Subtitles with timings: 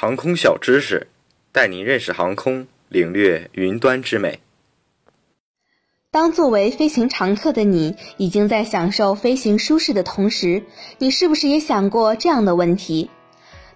[0.00, 1.08] 航空小知识，
[1.52, 4.40] 带您认识航空，领略云端之美。
[6.10, 10.62] 当作为飞行常客的你，已经在享受飞行舒适的同时，
[10.96, 13.10] 你是不是也想过这样的问题？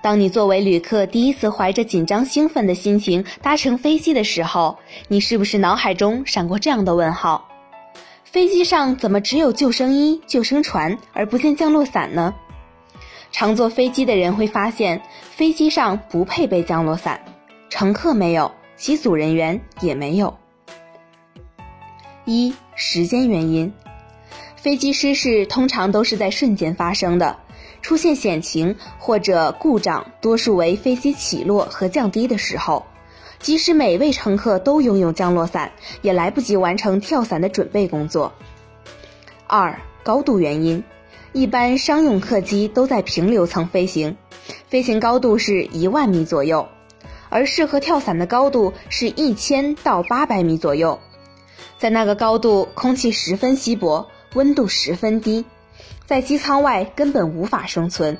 [0.00, 4.78] 当你作为旅客第一次怀着紧张兴奋的心情搭乘飞机的时候，
[5.08, 7.50] 你是不是脑海中闪过这样的问号？
[8.24, 12.34] 飞机上怎么只有救生衣、救生船，而不见降落伞呢？
[13.34, 17.20] 常坐飞机的人会发现，飞机上不配备降落伞，
[17.68, 20.38] 乘客没有，机组人员也没有。
[22.24, 23.74] 一、时间原因，
[24.54, 27.36] 飞机失事通常都是在瞬间发生的，
[27.82, 32.86] 出现险情或者故障，多数为飞机起落和降低的时候。
[33.40, 35.72] 即使每位乘客都拥有降落伞，
[36.02, 38.32] 也来不及完成跳伞的准备工作。
[39.48, 40.84] 二、高度原因。
[41.34, 44.16] 一般商用客机都在平流层飞行，
[44.68, 46.68] 飞行高度是一万米左右，
[47.28, 51.00] 而适合跳伞的高度是一千到八百米左右。
[51.76, 55.44] 在那个高度，空气十分稀薄，温度十分低，
[56.06, 58.16] 在机舱外根本无法生存。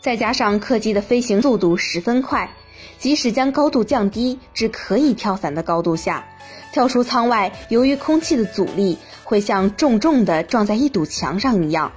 [0.00, 2.54] 再加上客机的飞行速度十分快，
[2.98, 6.26] 即使将高度降低至可以跳伞的高度下，
[6.72, 8.98] 跳出舱外，由于空气的阻力。
[9.28, 11.90] 会像重重的撞在一堵墙上一样，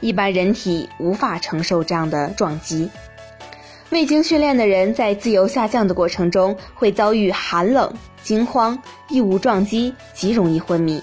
[0.00, 2.88] 一般人体无法承受这样的撞击。
[3.90, 11.02] 未经训练的人在自由下降的过程中会遭遇寒冷、惊慌、异物撞击，极容易昏迷，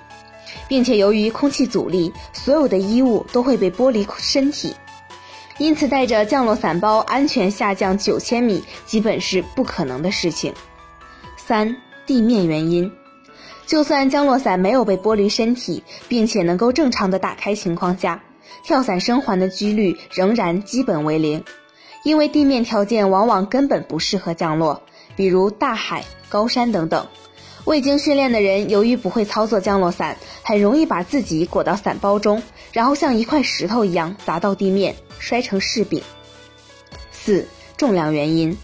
[0.67, 4.75] 并且由于空气阻力，所有的衣物都会被剥离身体，
[5.59, 10.53] 因此带着降落伞包安全下降九千米基本是不可能的事情。
[11.37, 12.91] 三、地面原因。
[13.67, 18.23] 就算降落伞没有被剥离身体，并且能够正常的打开情况下，
[18.63, 21.43] 跳伞生还的几率仍然基本为零，
[22.03, 24.81] 因为地面条件往往根本不适合降落，
[25.15, 27.05] 比如大海、高山等等。
[27.69, 32.41] 未经训练的人由于不会操作降落伞，很容易把自己裹到伞包中，
[32.73, 36.01] 然后像一块石头一样砸到地面，摔成柿饼。
[37.11, 37.47] 四、
[37.77, 38.57] 重量原因。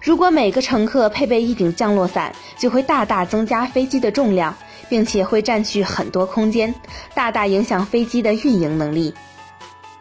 [0.00, 4.56] 如果每个乘客配备一顶降落伞，就会大大增加飞机的重量，
[4.88, 6.74] 并且会占据很多空间，
[7.14, 9.12] 大大影响飞机的运营能力。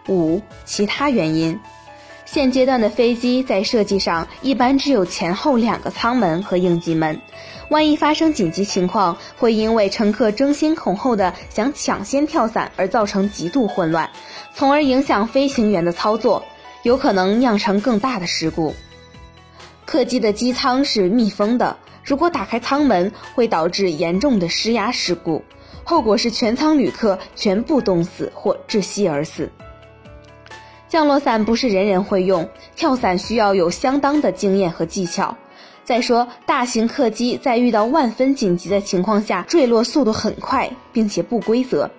[0.07, 1.59] 五、其他原因，
[2.35, 7.22] 现阶段的飞机在设计上一般只有前后两个舱门和应急门，
[7.69, 14.09] 万一发生紧急情况，会因为乘客争先恐后的想抢先跳伞而造成极度混乱，
[14.53, 16.44] 从而影响飞行员的操作，
[16.84, 18.75] 有可能酿成更大的事故。
[19.85, 25.41] 客机的机舱是密封的，如果打开舱门，会导致严重的失压事故，
[25.85, 29.50] 后果是全舱旅客全部冻死或窒息而死。
[30.88, 35.35] 降落伞不是人人会用，跳伞需要有相当的经验和技巧。
[35.84, 41.90] 再说，大型客机在遇到万分紧急的情况下，坠落速度很快，并且不规则，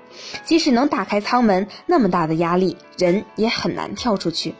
[0.45, 4.55] 即使能打开舱门，那么大的压力，人也很难跳出去。